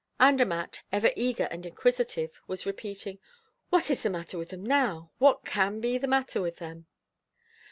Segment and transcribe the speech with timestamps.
[0.19, 3.19] Andermatt, ever eager and inquisitive, was repeating:
[3.69, 5.11] "What is the matter with them now?
[5.19, 6.87] What can be the matter with them?"